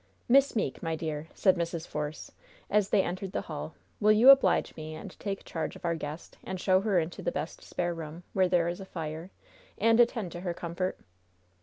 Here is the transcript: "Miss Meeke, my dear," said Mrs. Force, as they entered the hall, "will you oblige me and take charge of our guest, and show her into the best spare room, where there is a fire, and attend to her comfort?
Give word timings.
"Miss 0.27 0.55
Meeke, 0.55 0.81
my 0.81 0.95
dear," 0.95 1.27
said 1.35 1.55
Mrs. 1.57 1.87
Force, 1.87 2.31
as 2.71 2.89
they 2.89 3.03
entered 3.03 3.33
the 3.33 3.41
hall, 3.41 3.75
"will 3.99 4.11
you 4.11 4.31
oblige 4.31 4.75
me 4.75 4.95
and 4.95 5.11
take 5.19 5.43
charge 5.45 5.75
of 5.75 5.85
our 5.85 5.93
guest, 5.93 6.39
and 6.43 6.59
show 6.59 6.81
her 6.81 6.99
into 6.99 7.21
the 7.21 7.31
best 7.31 7.61
spare 7.61 7.93
room, 7.93 8.23
where 8.33 8.49
there 8.49 8.67
is 8.67 8.79
a 8.81 8.85
fire, 8.85 9.29
and 9.77 9.99
attend 9.99 10.31
to 10.31 10.39
her 10.41 10.55
comfort? 10.55 10.97